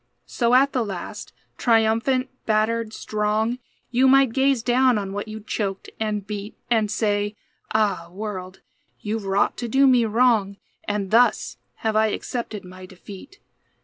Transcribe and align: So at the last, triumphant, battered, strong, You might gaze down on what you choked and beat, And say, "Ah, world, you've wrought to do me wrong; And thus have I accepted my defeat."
So 0.25 0.55
at 0.55 0.71
the 0.73 0.83
last, 0.83 1.31
triumphant, 1.59 2.31
battered, 2.47 2.91
strong, 2.91 3.59
You 3.91 4.07
might 4.07 4.33
gaze 4.33 4.63
down 4.63 4.97
on 4.97 5.13
what 5.13 5.27
you 5.27 5.39
choked 5.39 5.91
and 5.99 6.25
beat, 6.25 6.57
And 6.71 6.89
say, 6.89 7.35
"Ah, 7.71 8.09
world, 8.11 8.61
you've 9.01 9.25
wrought 9.25 9.57
to 9.57 9.67
do 9.67 9.85
me 9.85 10.05
wrong; 10.05 10.57
And 10.85 11.11
thus 11.11 11.57
have 11.85 11.95
I 11.95 12.07
accepted 12.07 12.65
my 12.65 12.87
defeat." 12.87 13.37